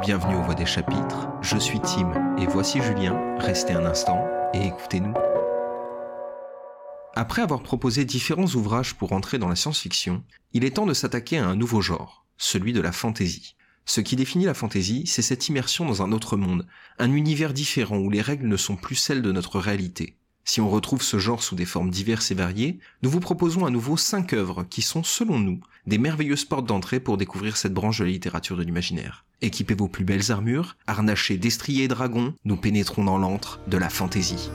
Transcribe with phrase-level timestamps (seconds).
[0.00, 4.66] bienvenue aux Voix des Chapitres, je suis Tim et voici Julien, restez un instant et
[4.66, 5.14] écoutez-nous.
[7.14, 11.38] Après avoir proposé différents ouvrages pour entrer dans la science-fiction, il est temps de s'attaquer
[11.38, 13.54] à un nouveau genre, celui de la fantaisie.
[13.84, 16.66] Ce qui définit la fantaisie, c'est cette immersion dans un autre monde,
[16.98, 20.16] un univers différent où les règles ne sont plus celles de notre réalité.
[20.44, 23.70] Si on retrouve ce genre sous des formes diverses et variées, nous vous proposons à
[23.70, 27.98] nouveau cinq œuvres qui sont, selon nous, des merveilleuses portes d'entrée pour découvrir cette branche
[27.98, 29.24] de la littérature de l'imaginaire.
[29.40, 33.88] Équipez vos plus belles armures, harnachés d'estriers et dragons, nous pénétrons dans l'antre de la
[33.88, 34.50] fantaisie.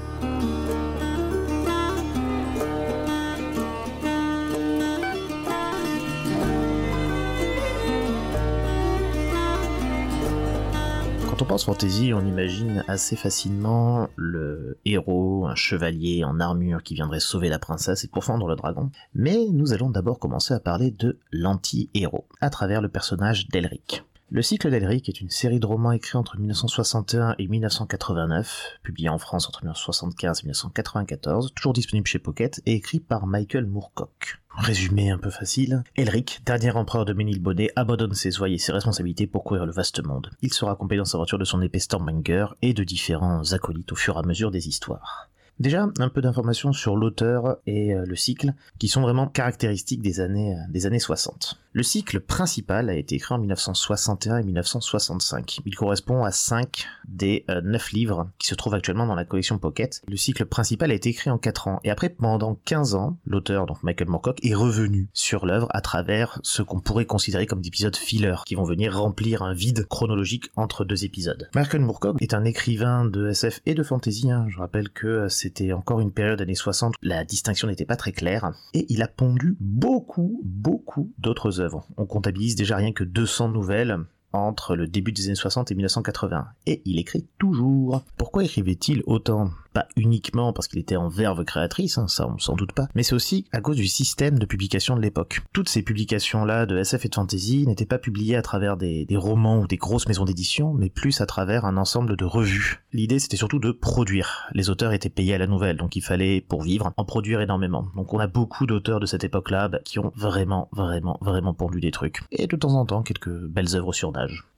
[11.40, 16.96] Quand on pense fantasy, on imagine assez facilement le héros, un chevalier en armure qui
[16.96, 18.92] viendrait sauver la princesse et pourfendre le dragon.
[19.14, 24.04] Mais nous allons d'abord commencer à parler de l'anti-héros, à travers le personnage d'Elric.
[24.30, 29.18] Le cycle d'Elric est une série de romans écrits entre 1961 et 1989, publiés en
[29.18, 34.42] France entre 1975 et 1994, toujours disponible chez Pocket, et écrit par Michael Moorcock.
[34.60, 39.26] Résumé un peu facile, Elric, dernier empereur de Ménilbonnet, abandonne ses oies et ses responsabilités
[39.26, 40.32] pour courir le vaste monde.
[40.42, 43.96] Il sera accompagné dans sa voiture de son épée Stormbringer et de différents acolytes au
[43.96, 45.30] fur et à mesure des histoires.
[45.60, 50.20] Déjà, un peu d'informations sur l'auteur et euh, le cycle, qui sont vraiment caractéristiques des
[50.20, 51.58] années, euh, des années 60.
[51.74, 55.60] Le cycle principal a été écrit en 1961 et 1965.
[55.66, 59.60] Il correspond à 5 des 9 euh, livres qui se trouvent actuellement dans la collection
[59.60, 60.02] Pocket.
[60.08, 61.80] Le cycle principal a été écrit en 4 ans.
[61.84, 66.40] Et après, pendant 15 ans, l'auteur, donc Michael Moorcock, est revenu sur l'œuvre à travers
[66.44, 70.52] ce qu'on pourrait considérer comme des épisodes filler, qui vont venir remplir un vide chronologique
[70.56, 71.50] entre deux épisodes.
[71.54, 74.32] Michael Moorcock est un écrivain de SF et de fantasy.
[74.32, 74.46] Hein.
[74.48, 78.12] Je rappelle que c'est c'était encore une période années 60, la distinction n'était pas très
[78.12, 81.59] claire, et il a pondu beaucoup, beaucoup d'autres
[81.98, 83.98] On comptabilise déjà rien que 200 nouvelles,
[84.34, 86.48] entre le début des années 60 et 1980.
[86.66, 88.04] Et il écrit toujours.
[88.18, 89.50] Pourquoi écrivait-il autant?
[89.74, 93.04] Pas uniquement parce qu'il était en verve créatrice, hein, ça on s'en doute pas, mais
[93.04, 95.42] c'est aussi à cause du système de publication de l'époque.
[95.54, 99.60] Toutes ces publications-là de SF et de fantasy n'étaient pas publiées à travers des, romans
[99.60, 102.84] ou des grosses maisons d'édition, mais plus à travers un ensemble de revues.
[102.94, 104.48] L'idée c'était surtout de produire.
[104.54, 107.86] Les auteurs étaient payés à la nouvelle, donc il fallait, pour vivre, en produire énormément.
[107.96, 111.80] Donc on a beaucoup d'auteurs de cette époque-là bah, qui ont vraiment, vraiment, vraiment pondu
[111.80, 112.22] des trucs.
[112.32, 114.12] Et de temps en temps, quelques belles œuvres sur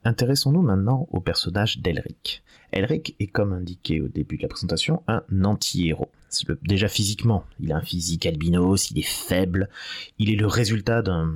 [0.04, 2.42] Intéressons-nous maintenant au personnage d'Elric.
[2.72, 6.10] Elric est, comme indiqué au début de la présentation, un anti-héros.
[6.62, 9.68] Déjà physiquement, il a un physique albinos, il est faible,
[10.18, 11.34] il est le résultat d'un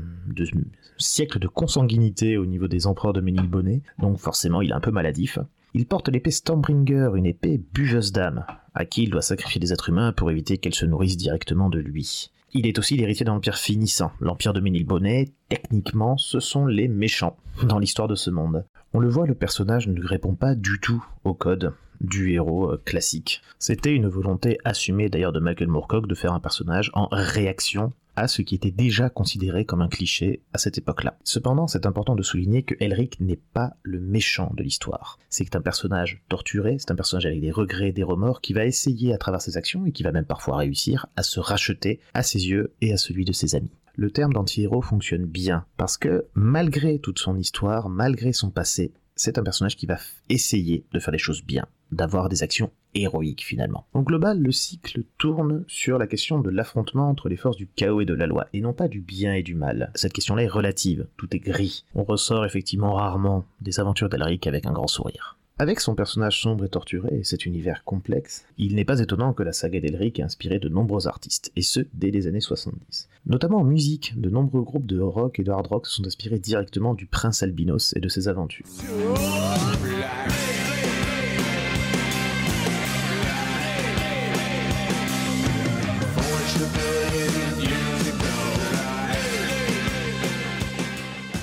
[0.96, 4.90] siècle de consanguinité au niveau des empereurs de Ménilbonnet, donc forcément il est un peu
[4.90, 5.38] maladif.
[5.74, 9.90] Il porte l'épée Stormbringer, une épée buveuse d'âme, à qui il doit sacrifier des êtres
[9.90, 12.30] humains pour éviter qu'elle se nourrisse directement de lui.
[12.58, 14.12] Il est aussi l'héritier d'un empire finissant.
[14.18, 18.64] L'empire de Ménilbonnet, techniquement, ce sont les méchants dans l'histoire de ce monde.
[18.96, 22.82] On le voit, le personnage ne répond pas du tout au code du héros euh,
[22.82, 23.42] classique.
[23.58, 28.26] C'était une volonté assumée d'ailleurs de Michael Moorcock de faire un personnage en réaction à
[28.26, 31.18] ce qui était déjà considéré comme un cliché à cette époque-là.
[31.24, 35.18] Cependant, c'est important de souligner que Elric n'est pas le méchant de l'histoire.
[35.28, 39.12] C'est un personnage torturé, c'est un personnage avec des regrets, des remords, qui va essayer
[39.12, 42.48] à travers ses actions, et qui va même parfois réussir, à se racheter à ses
[42.48, 46.98] yeux et à celui de ses amis le terme d'anti-héros fonctionne bien, parce que malgré
[46.98, 49.96] toute son histoire, malgré son passé, c'est un personnage qui va
[50.28, 53.86] essayer de faire les choses bien, d'avoir des actions héroïques finalement.
[53.94, 58.02] En global, le cycle tourne sur la question de l'affrontement entre les forces du chaos
[58.02, 59.90] et de la loi, et non pas du bien et du mal.
[59.94, 61.84] Cette question-là est relative, tout est gris.
[61.94, 65.38] On ressort effectivement rarement des aventures d'Elric avec un grand sourire.
[65.58, 69.42] Avec son personnage sombre et torturé et cet univers complexe, il n'est pas étonnant que
[69.42, 73.08] la saga d'Elric ait inspiré de nombreux artistes, et ce, dès les années 70.
[73.24, 76.38] Notamment en musique, de nombreux groupes de rock et de hard rock se sont inspirés
[76.38, 78.66] directement du prince albinos et de ses aventures.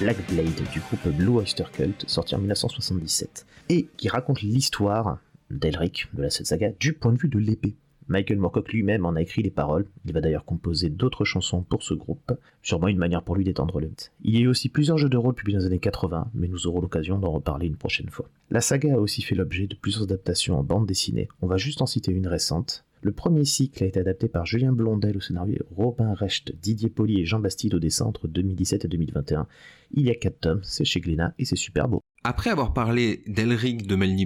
[0.04, 5.20] Black Blade du groupe Blue Oyster Cult, sorti en 1977, et qui raconte l'histoire
[5.50, 7.78] d'Elric, de la saga, du point de vue de l'épée.
[8.10, 11.84] Michael Moorcock lui-même en a écrit les paroles, il va d'ailleurs composer d'autres chansons pour
[11.84, 13.90] ce groupe, sûrement une manière pour lui d'étendre le
[14.26, 16.50] Il y a eu aussi plusieurs jeux de rôle publiés dans les années 80, mais
[16.50, 18.28] nous aurons l'occasion d'en reparler une prochaine fois.
[18.50, 21.82] La saga a aussi fait l'objet de plusieurs adaptations en bande dessinée, on va juste
[21.82, 25.60] en citer une récente, le premier cycle a été adapté par Julien Blondel au scénario,
[25.70, 29.46] Robin Recht, Didier Poli et Jean Bastide au dessin entre 2017 et 2021.
[29.92, 32.00] Il y a 4 tomes, c'est chez Glénat et c'est super beau.
[32.24, 34.26] Après avoir parlé d'Elric de Melny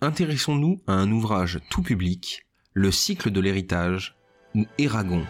[0.00, 4.16] intéressons-nous à un ouvrage tout public, Le cycle de l'héritage,
[4.54, 5.22] ou Eragon.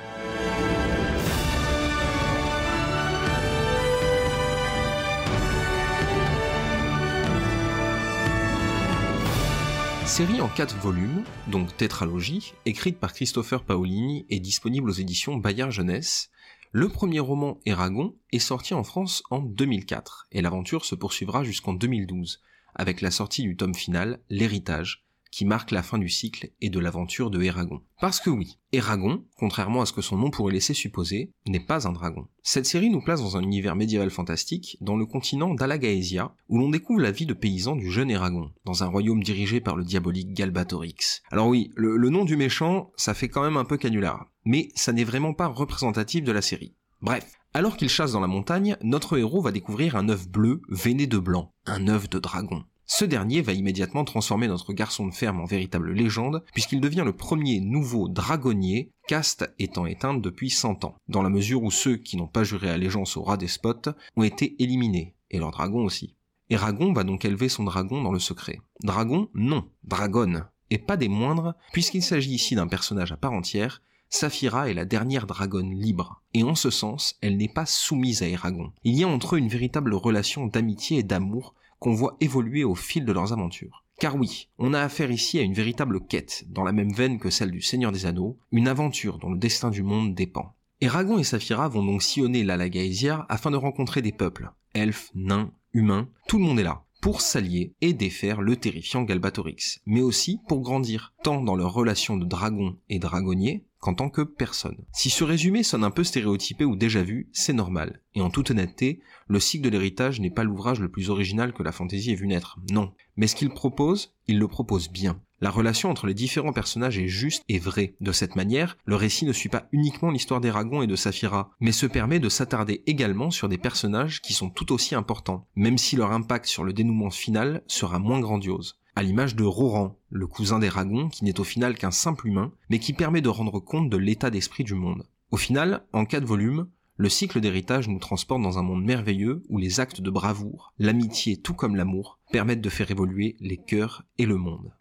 [10.11, 15.71] Série en 4 volumes, donc tétralogie, écrite par Christopher Paolini et disponible aux éditions Bayard
[15.71, 16.31] Jeunesse,
[16.73, 21.75] le premier roman Eragon est sorti en France en 2004 et l'aventure se poursuivra jusqu'en
[21.75, 22.41] 2012
[22.75, 26.79] avec la sortie du tome final L'héritage qui marque la fin du cycle et de
[26.79, 27.81] l'aventure de Eragon.
[28.01, 31.87] Parce que oui, Eragon, contrairement à ce que son nom pourrait laisser supposer, n'est pas
[31.87, 32.27] un dragon.
[32.43, 36.71] Cette série nous place dans un univers médiéval fantastique, dans le continent d'Alagaesia, où l'on
[36.71, 40.33] découvre la vie de paysans du jeune Eragon, dans un royaume dirigé par le diabolique
[40.33, 41.23] Galbatorix.
[41.31, 44.71] Alors oui, le, le nom du méchant, ça fait quand même un peu canular, mais
[44.75, 46.75] ça n'est vraiment pas représentatif de la série.
[47.03, 51.07] Bref, alors qu'il chasse dans la montagne, notre héros va découvrir un œuf bleu veiné
[51.07, 52.65] de blanc, un œuf de dragon.
[52.93, 57.13] Ce dernier va immédiatement transformer notre garçon de ferme en véritable légende, puisqu'il devient le
[57.13, 62.17] premier nouveau dragonnier, caste étant éteinte depuis 100 ans, dans la mesure où ceux qui
[62.17, 66.17] n'ont pas juré allégeance au rat des spots ont été éliminés, et leur dragon aussi.
[66.51, 68.61] Eragon va donc élever son dragon dans le secret.
[68.83, 73.83] Dragon, non, dragonne, et pas des moindres, puisqu'il s'agit ici d'un personnage à part entière,
[74.09, 78.29] Saphira est la dernière dragonne libre, et en ce sens, elle n'est pas soumise à
[78.29, 78.73] Eragon.
[78.83, 82.77] Il y a entre eux une véritable relation d'amitié et d'amour qu'on voit évoluer au
[82.77, 83.85] fil de leurs aventures.
[83.99, 87.29] Car oui, on a affaire ici à une véritable quête, dans la même veine que
[87.29, 90.55] celle du Seigneur des Anneaux, une aventure dont le destin du monde dépend.
[90.81, 96.09] Eragon et Saphira vont donc sillonner l'Alagaesia afin de rencontrer des peuples, elfes, nains, humains,
[96.29, 100.61] tout le monde est là, pour s'allier et défaire le terrifiant Galbatorix, mais aussi pour
[100.61, 104.77] grandir, tant dans leur relation de dragon et dragonnier, qu'en tant que personne.
[104.93, 108.03] Si ce résumé sonne un peu stéréotypé ou déjà vu, c'est normal.
[108.15, 111.63] Et en toute honnêteté, le cycle de l'héritage n'est pas l'ouvrage le plus original que
[111.63, 112.59] la fantaisie ait vu naître.
[112.71, 112.93] Non.
[113.17, 115.21] Mais ce qu'il propose, il le propose bien.
[115.43, 117.95] La relation entre les différents personnages est juste et vraie.
[118.01, 121.73] De cette manière, le récit ne suit pas uniquement l'histoire d'Eragon et de Saphira, mais
[121.73, 125.97] se permet de s'attarder également sur des personnages qui sont tout aussi importants, même si
[125.97, 130.59] leur impact sur le dénouement final sera moins grandiose à l'image de Roran, le cousin
[130.59, 133.97] d'Eragon, qui n'est au final qu'un simple humain, mais qui permet de rendre compte de
[133.97, 135.07] l'état d'esprit du monde.
[135.31, 136.67] Au final, en quatre volumes,
[136.97, 141.39] le cycle d'héritage nous transporte dans un monde merveilleux où les actes de bravoure, l'amitié
[141.39, 144.73] tout comme l'amour, permettent de faire évoluer les cœurs et le monde.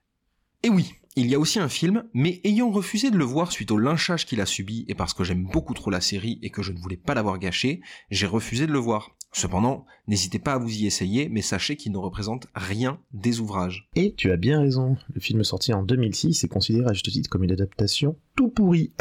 [0.63, 3.71] Et oui, il y a aussi un film, mais ayant refusé de le voir suite
[3.71, 6.61] au lynchage qu'il a subi et parce que j'aime beaucoup trop la série et que
[6.61, 9.15] je ne voulais pas l'avoir gâché, j'ai refusé de le voir.
[9.31, 13.87] Cependant, n'hésitez pas à vous y essayer, mais sachez qu'il ne représente rien des ouvrages.
[13.95, 17.29] Et tu as bien raison, le film sorti en 2006 est considéré à juste titre
[17.29, 18.91] comme une adaptation tout pourri.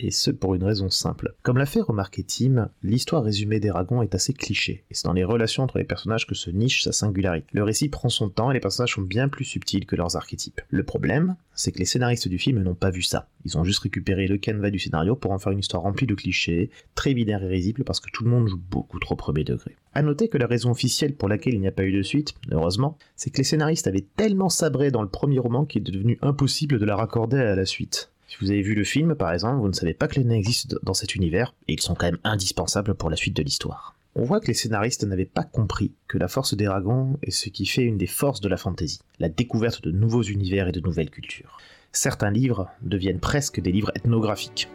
[0.00, 1.34] Et ce pour une raison simple.
[1.42, 5.22] Comme l'a fait remarquer Tim, l'histoire résumée d'Eragon est assez cliché, et c'est dans les
[5.22, 7.46] relations entre les personnages que se niche sa singularité.
[7.52, 10.60] Le récit prend son temps et les personnages sont bien plus subtils que leurs archétypes.
[10.68, 13.28] Le problème, c'est que les scénaristes du film n'ont pas vu ça.
[13.44, 16.14] Ils ont juste récupéré le canevas du scénario pour en faire une histoire remplie de
[16.14, 19.76] clichés, très binaire et risible parce que tout le monde joue beaucoup trop premier degré.
[19.92, 22.34] A noter que la raison officielle pour laquelle il n'y a pas eu de suite,
[22.50, 26.18] heureusement, c'est que les scénaristes avaient tellement sabré dans le premier roman qu'il est devenu
[26.20, 28.10] impossible de la raccorder à la suite.
[28.34, 30.34] Si vous avez vu le film, par exemple, vous ne savez pas que les nains
[30.34, 33.94] existent dans cet univers, et ils sont quand même indispensables pour la suite de l'histoire.
[34.16, 37.48] On voit que les scénaristes n'avaient pas compris que la force des dragons est ce
[37.48, 40.80] qui fait une des forces de la fantasy, la découverte de nouveaux univers et de
[40.80, 41.58] nouvelles cultures.
[41.92, 44.68] Certains livres deviennent presque des livres ethnographiques.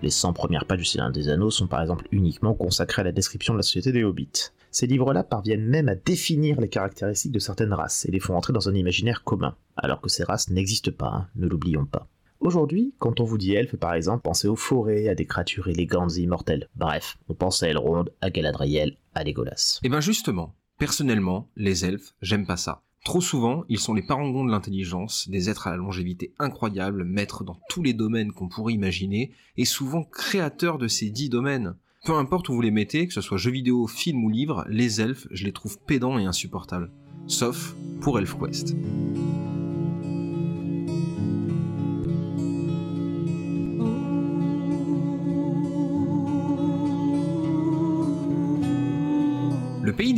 [0.00, 3.12] Les 100 premières pages du Seigneur des Anneaux sont par exemple uniquement consacrées à la
[3.12, 4.52] description de la société des hobbits.
[4.70, 8.52] Ces livres-là parviennent même à définir les caractéristiques de certaines races et les font entrer
[8.52, 12.08] dans un imaginaire commun, alors que ces races n'existent pas, hein, ne l'oublions pas.
[12.40, 16.16] Aujourd'hui, quand on vous dit elfe par exemple, pensez aux forêts, à des créatures élégantes
[16.16, 16.68] et immortelles.
[16.76, 19.80] Bref, on pense à Elrond, à Galadriel, à Legolas.
[19.82, 22.82] Et ben justement, personnellement, les elfes, j'aime pas ça.
[23.04, 27.44] Trop souvent, ils sont les parangons de l'intelligence, des êtres à la longévité incroyable, maîtres
[27.44, 31.76] dans tous les domaines qu'on pourrait imaginer, et souvent créateurs de ces dix domaines.
[32.06, 35.02] Peu importe où vous les mettez, que ce soit jeux vidéo, film ou livre, les
[35.02, 36.90] elfes, je les trouve pédants et insupportables.
[37.26, 38.74] Sauf pour ElfQuest.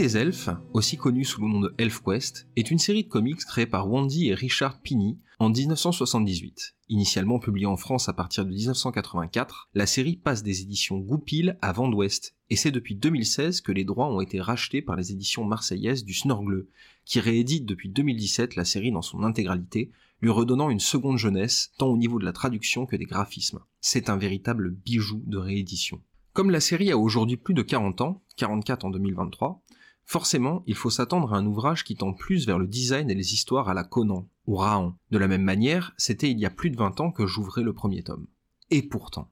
[0.02, 3.66] Des Elfes, aussi connu sous le nom de ElfQuest, est une série de comics créée
[3.66, 6.74] par Wandy et Richard Pinney en 1978.
[6.88, 11.70] Initialement publiée en France à partir de 1984, la série passe des éditions Goupil à
[11.70, 15.44] Vent d'Ouest, et c'est depuis 2016 que les droits ont été rachetés par les éditions
[15.44, 16.66] marseillaises du Snorgle,
[17.04, 21.86] qui réédite depuis 2017 la série dans son intégralité, lui redonnant une seconde jeunesse, tant
[21.86, 23.60] au niveau de la traduction que des graphismes.
[23.80, 26.02] C'est un véritable bijou de réédition.
[26.32, 29.61] Comme la série a aujourd'hui plus de 40 ans, 44 en 2023,
[30.04, 33.34] forcément, il faut s'attendre à un ouvrage qui tend plus vers le design et les
[33.34, 34.94] histoires à la Conan ou Raon.
[35.10, 37.72] De la même manière, c'était il y a plus de 20 ans que j'ouvrais le
[37.72, 38.26] premier tome.
[38.70, 39.28] Et pourtant,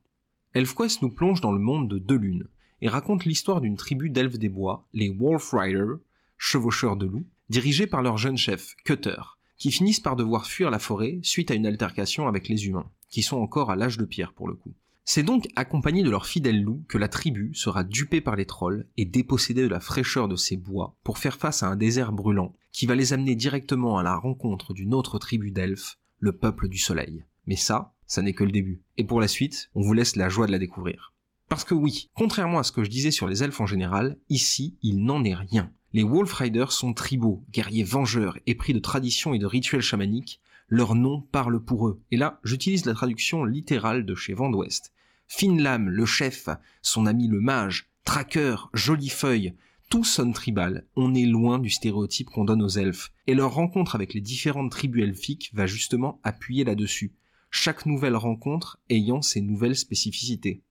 [0.54, 2.48] ElfQuest nous plonge dans le monde de deux lunes,
[2.82, 5.98] et raconte l'histoire d'une tribu d'elfes des bois, les Wolf Riders,
[6.38, 9.20] chevaucheurs de loups, dirigés par leur jeune chef, Cutter,
[9.56, 13.22] qui finissent par devoir fuir la forêt suite à une altercation avec les humains, qui
[13.22, 14.72] sont encore à l'âge de pierre pour le coup.
[15.12, 18.86] C'est donc accompagné de leurs fidèles loups que la tribu sera dupée par les trolls
[18.96, 22.54] et dépossédée de la fraîcheur de ses bois pour faire face à un désert brûlant
[22.70, 26.78] qui va les amener directement à la rencontre d'une autre tribu d'elfes, le peuple du
[26.78, 27.24] soleil.
[27.48, 28.84] Mais ça, ça n'est que le début.
[28.98, 31.12] Et pour la suite, on vous laisse la joie de la découvrir.
[31.48, 34.78] Parce que oui, contrairement à ce que je disais sur les elfes en général, ici,
[34.80, 35.72] il n'en est rien.
[35.92, 40.94] Les Wolf Riders sont tribaux, guerriers vengeurs, épris de traditions et de rituels chamaniques, leur
[40.94, 42.00] nom parle pour eux.
[42.12, 44.92] Et là, j'utilise la traduction littérale de chez Vent d'Ouest.
[45.32, 46.48] Finlam, le chef,
[46.82, 49.54] son ami le mage, Tracker, Jolie Feuille,
[49.88, 53.94] tout sonne tribal, on est loin du stéréotype qu'on donne aux elfes, et leur rencontre
[53.94, 57.14] avec les différentes tribus elfiques va justement appuyer là-dessus,
[57.48, 60.62] chaque nouvelle rencontre ayant ses nouvelles spécificités.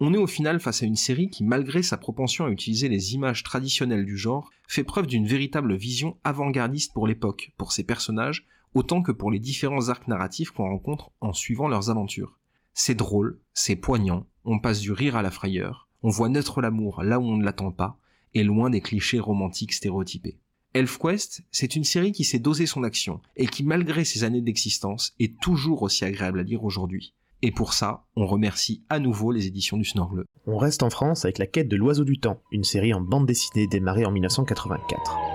[0.00, 3.14] On est au final face à une série qui, malgré sa propension à utiliser les
[3.14, 8.46] images traditionnelles du genre, fait preuve d'une véritable vision avant-gardiste pour l'époque, pour ses personnages,
[8.74, 12.37] autant que pour les différents arcs narratifs qu'on rencontre en suivant leurs aventures.
[12.80, 17.02] C'est drôle, c'est poignant, on passe du rire à la frayeur, on voit naître l'amour
[17.02, 17.98] là où on ne l'attend pas,
[18.34, 20.38] et loin des clichés romantiques stéréotypés.
[20.74, 25.12] ElfQuest, c'est une série qui sait doser son action, et qui malgré ses années d'existence
[25.18, 27.14] est toujours aussi agréable à lire aujourd'hui.
[27.42, 30.24] Et pour ça, on remercie à nouveau les éditions du Snorgle.
[30.46, 33.26] On reste en France avec La quête de l'oiseau du temps, une série en bande
[33.26, 35.27] dessinée démarrée en 1984.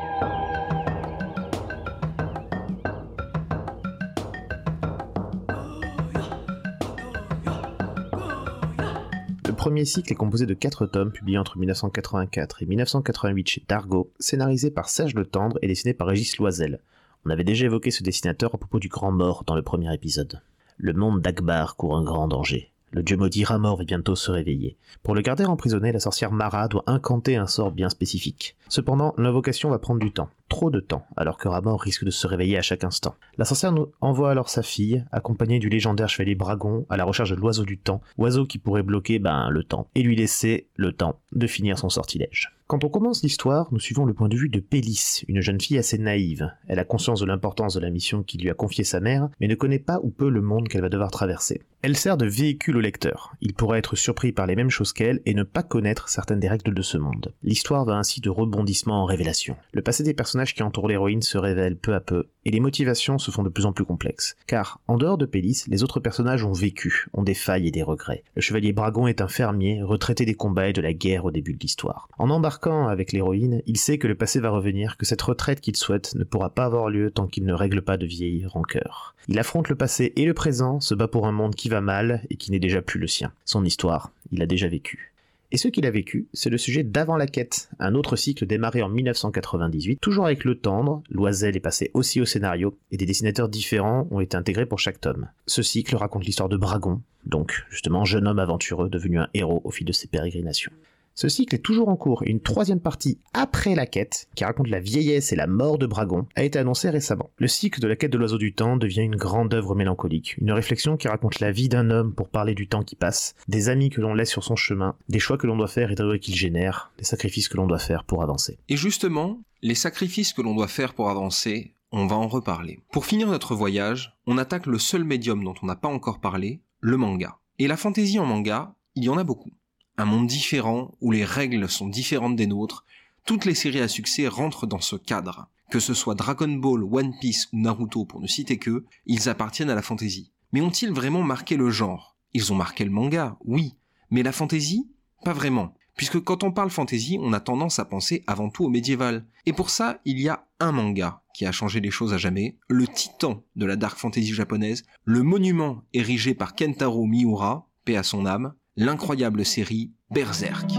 [9.53, 14.71] Premier cycle est composé de 4 tomes publiés entre 1984 et 1988 chez Dargo, scénarisé
[14.71, 16.79] par Serge Le Tendre et dessiné par Régis Loisel.
[17.25, 20.41] On avait déjà évoqué ce dessinateur à propos du Grand Mort dans le premier épisode.
[20.77, 22.72] Le monde d'Akbar court un grand danger.
[22.95, 24.77] Le dieu maudit Ramor va bientôt se réveiller.
[25.01, 28.55] Pour le garder emprisonné, la sorcière Mara doit incanter un sort bien spécifique.
[28.69, 32.27] Cependant, l'invocation va prendre du temps, trop de temps, alors que Ramor risque de se
[32.27, 33.15] réveiller à chaque instant.
[33.39, 37.35] La sorcière envoie alors sa fille, accompagnée du légendaire chevalier Bragon, à la recherche de
[37.35, 41.19] l'oiseau du temps, oiseau qui pourrait bloquer ben, le temps, et lui laisser le temps
[41.31, 42.53] de finir son sortilège.
[42.73, 45.77] Quand on commence l'histoire, nous suivons le point de vue de Pélis, une jeune fille
[45.77, 46.51] assez naïve.
[46.67, 49.47] Elle a conscience de l'importance de la mission qui lui a confiée sa mère, mais
[49.47, 51.61] ne connaît pas ou peu le monde qu'elle va devoir traverser.
[51.83, 53.33] Elle sert de véhicule au lecteur.
[53.41, 56.47] Il pourra être surpris par les mêmes choses qu'elle et ne pas connaître certaines des
[56.47, 57.33] règles de ce monde.
[57.43, 59.57] L'histoire va ainsi de rebondissement en révélation.
[59.73, 63.17] Le passé des personnages qui entourent l'héroïne se révèle peu à peu, et les motivations
[63.17, 64.37] se font de plus en plus complexes.
[64.47, 67.83] Car, en dehors de Pélis, les autres personnages ont vécu, ont des failles et des
[67.83, 68.23] regrets.
[68.35, 71.53] Le chevalier Bragon est un fermier, retraité des combats et de la guerre au début
[71.53, 72.07] de l'histoire.
[72.17, 75.75] En embarquant avec l'héroïne, il sait que le passé va revenir, que cette retraite qu'il
[75.75, 79.15] souhaite ne pourra pas avoir lieu tant qu'il ne règle pas de vieilles rancœurs.
[79.27, 82.23] Il affronte le passé et le présent, se bat pour un monde qui va mal
[82.29, 83.31] et qui n'est déjà plus le sien.
[83.45, 85.13] Son histoire, il a déjà vécu.
[85.51, 88.81] Et ce qu'il a vécu, c'est le sujet d'Avant la quête, un autre cycle démarré
[88.81, 93.49] en 1998, toujours avec le tendre, Loisel est passé aussi au scénario, et des dessinateurs
[93.49, 95.29] différents ont été intégrés pour chaque tome.
[95.45, 99.69] Ce cycle raconte l'histoire de Bragon, donc justement jeune homme aventureux devenu un héros au
[99.69, 100.71] fil de ses pérégrinations.
[101.15, 104.67] Ce cycle est toujours en cours et une troisième partie après la quête, qui raconte
[104.67, 107.29] la vieillesse et la mort de Bragon, a été annoncée récemment.
[107.37, 110.51] Le cycle de la quête de l'oiseau du temps devient une grande œuvre mélancolique, une
[110.51, 113.91] réflexion qui raconte la vie d'un homme pour parler du temps qui passe, des amis
[113.91, 116.35] que l'on laisse sur son chemin, des choix que l'on doit faire et des qu'il
[116.35, 118.57] génère, des sacrifices que l'on doit faire pour avancer.
[118.67, 122.79] Et justement, les sacrifices que l'on doit faire pour avancer, on va en reparler.
[122.91, 126.61] Pour finir notre voyage, on attaque le seul médium dont on n'a pas encore parlé,
[126.79, 127.37] le manga.
[127.59, 129.51] Et la fantaisie en manga, il y en a beaucoup
[129.97, 132.85] un monde différent où les règles sont différentes des nôtres,
[133.25, 135.47] toutes les séries à succès rentrent dans ce cadre.
[135.69, 139.69] Que ce soit Dragon Ball, One Piece ou Naruto pour ne citer que, ils appartiennent
[139.69, 140.31] à la fantasy.
[140.51, 142.15] Mais ont-ils vraiment marqué le genre?
[142.33, 143.75] Ils ont marqué le manga, oui.
[144.09, 144.87] Mais la fantasy
[145.23, 145.73] Pas vraiment.
[145.95, 149.25] Puisque quand on parle fantasy, on a tendance à penser avant tout au médiéval.
[149.45, 152.57] Et pour ça, il y a un manga qui a changé les choses à jamais,
[152.67, 158.03] le titan de la dark fantasy japonaise, le monument érigé par Kentaro Miura, paix à
[158.03, 160.71] son âme, l'incroyable série Berserk.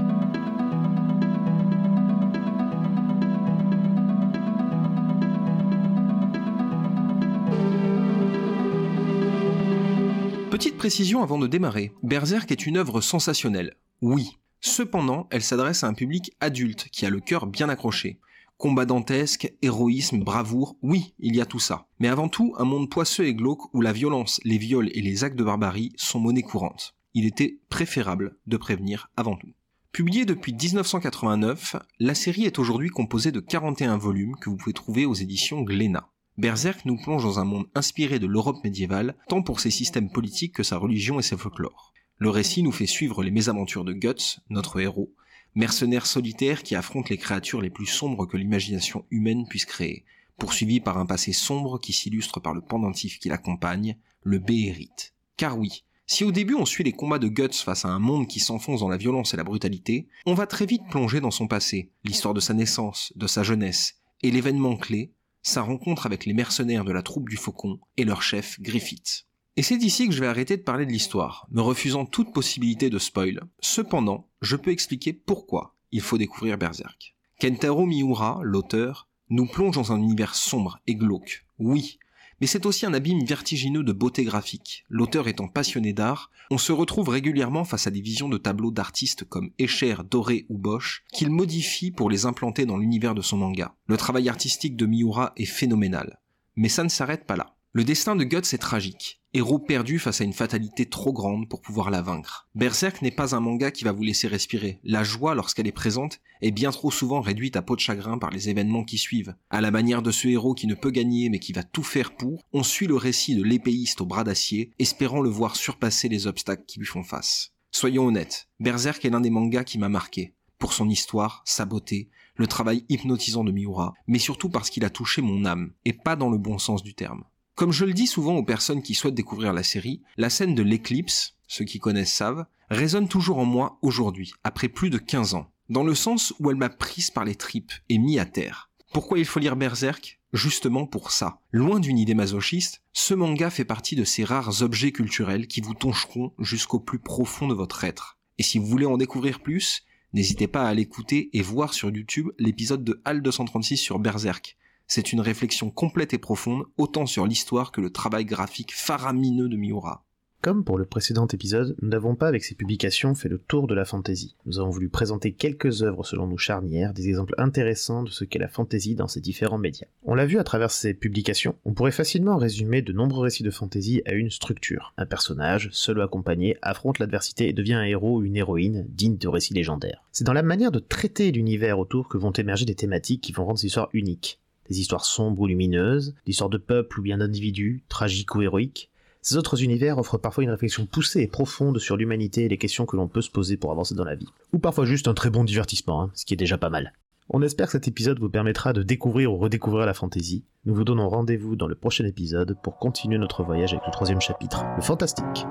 [10.50, 14.38] Petite précision avant de démarrer, Berserk est une œuvre sensationnelle, oui.
[14.60, 18.18] Cependant, elle s'adresse à un public adulte qui a le cœur bien accroché.
[18.56, 21.86] Combat dantesque, héroïsme, bravoure, oui, il y a tout ça.
[22.00, 25.22] Mais avant tout, un monde poisseux et glauque où la violence, les viols et les
[25.22, 29.52] actes de barbarie sont monnaie courante il était préférable de prévenir avant tout.
[29.92, 35.06] Publiée depuis 1989, la série est aujourd'hui composée de 41 volumes que vous pouvez trouver
[35.06, 36.11] aux éditions Glénat.
[36.37, 40.54] Berserk nous plonge dans un monde inspiré de l'Europe médiévale, tant pour ses systèmes politiques
[40.54, 41.92] que sa religion et ses folklores.
[42.18, 45.14] Le récit nous fait suivre les mésaventures de Guts, notre héros,
[45.54, 50.04] mercenaire solitaire qui affronte les créatures les plus sombres que l'imagination humaine puisse créer,
[50.38, 55.14] poursuivi par un passé sombre qui s'illustre par le pendentif qui l'accompagne, le Béhérite.
[55.37, 58.26] Car oui, si au début on suit les combats de Guts face à un monde
[58.26, 61.46] qui s'enfonce dans la violence et la brutalité, on va très vite plonger dans son
[61.46, 66.34] passé, l'histoire de sa naissance, de sa jeunesse, et l'événement clé, sa rencontre avec les
[66.34, 69.26] mercenaires de la troupe du Faucon et leur chef Griffith.
[69.56, 72.90] Et c'est ici que je vais arrêter de parler de l'histoire, me refusant toute possibilité
[72.90, 73.40] de spoil.
[73.61, 77.14] Cependant, je peux expliquer pourquoi il faut découvrir Berserk.
[77.40, 81.46] Kentaro Miura, l'auteur, nous plonge dans un univers sombre et glauque.
[81.58, 81.99] Oui,
[82.40, 84.84] mais c'est aussi un abîme vertigineux de beauté graphique.
[84.88, 89.24] L'auteur étant passionné d'art, on se retrouve régulièrement face à des visions de tableaux d'artistes
[89.24, 93.74] comme Escher, Doré ou Bosch, qu'il modifie pour les implanter dans l'univers de son manga.
[93.86, 96.20] Le travail artistique de Miura est phénoménal.
[96.56, 97.54] Mais ça ne s'arrête pas là.
[97.72, 99.20] Le destin de Guts est tragique.
[99.36, 102.46] Héros perdu face à une fatalité trop grande pour pouvoir la vaincre.
[102.54, 104.78] Berserk n'est pas un manga qui va vous laisser respirer.
[104.84, 108.30] La joie, lorsqu'elle est présente, est bien trop souvent réduite à peau de chagrin par
[108.30, 109.34] les événements qui suivent.
[109.50, 112.14] À la manière de ce héros qui ne peut gagner mais qui va tout faire
[112.14, 116.28] pour, on suit le récit de l'épéiste au bras d'acier, espérant le voir surpasser les
[116.28, 117.54] obstacles qui lui font face.
[117.72, 120.36] Soyons honnêtes, Berserk est l'un des mangas qui m'a marqué.
[120.60, 124.90] Pour son histoire, sa beauté, le travail hypnotisant de Miura, mais surtout parce qu'il a
[124.90, 127.24] touché mon âme, et pas dans le bon sens du terme.
[127.54, 130.62] Comme je le dis souvent aux personnes qui souhaitent découvrir la série, la scène de
[130.64, 135.52] l'éclipse, ceux qui connaissent savent, résonne toujours en moi aujourd'hui, après plus de 15 ans,
[135.68, 138.70] dans le sens où elle m'a prise par les tripes et mis à terre.
[138.92, 140.20] Pourquoi il faut lire Berserk?
[140.32, 141.38] Justement pour ça.
[141.52, 145.75] Loin d'une idée masochiste, ce manga fait partie de ces rares objets culturels qui vous
[145.75, 148.18] toncheront jusqu'au plus profond de votre être.
[148.38, 152.30] Et si vous voulez en découvrir plus, n'hésitez pas à l'écouter et voir sur YouTube
[152.37, 154.56] l'épisode de HAL 236 sur Berserk.
[154.86, 159.56] C'est une réflexion complète et profonde, autant sur l'histoire que le travail graphique faramineux de
[159.56, 160.04] Miura.
[160.44, 163.74] Comme pour le précédent épisode, nous n'avons pas avec ces publications fait le tour de
[163.74, 164.36] la fantaisie.
[164.44, 168.38] Nous avons voulu présenter quelques œuvres selon nous charnières, des exemples intéressants de ce qu'est
[168.38, 169.87] la fantaisie dans ses différents médias.
[170.02, 173.50] On l'a vu à travers ces publications, on pourrait facilement résumer de nombreux récits de
[173.50, 174.92] fantaisie à une structure.
[174.98, 179.16] Un personnage, seul ou accompagné, affronte l'adversité et devient un héros ou une héroïne digne
[179.16, 180.04] de récits légendaires.
[180.12, 183.46] C'est dans la manière de traiter l'univers autour que vont émerger des thématiques qui vont
[183.46, 187.18] rendre ces histoires uniques des histoires sombres ou lumineuses, des histoires de peuples ou bien
[187.18, 188.90] d'individus, tragiques ou héroïques.
[189.22, 192.85] Ces autres univers offrent parfois une réflexion poussée et profonde sur l'humanité et les questions
[192.85, 194.29] que l'on peut se poser pour avancer dans la vie.
[194.53, 196.92] Ou parfois juste un très bon divertissement, hein, ce qui est déjà pas mal.
[197.31, 200.44] On espère que cet épisode vous permettra de découvrir ou redécouvrir la fantaisie.
[200.66, 204.20] Nous vous donnons rendez-vous dans le prochain épisode pour continuer notre voyage avec le troisième
[204.20, 205.46] chapitre, le fantastique.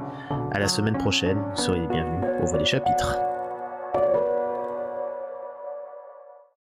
[0.52, 3.33] À la semaine prochaine, vous serez bienvenus au volet des chapitres.